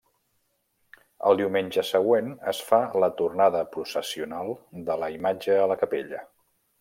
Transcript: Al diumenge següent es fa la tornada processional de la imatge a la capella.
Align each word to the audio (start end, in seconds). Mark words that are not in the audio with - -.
Al 1.31 1.37
diumenge 1.41 1.83
següent 1.89 2.31
es 2.53 2.61
fa 2.69 2.79
la 3.03 3.11
tornada 3.19 3.61
processional 3.75 4.53
de 4.89 4.97
la 5.03 5.11
imatge 5.21 5.59
a 5.67 5.73
la 5.73 5.77
capella. 5.83 6.23